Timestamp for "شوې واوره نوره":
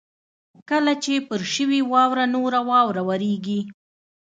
1.53-2.59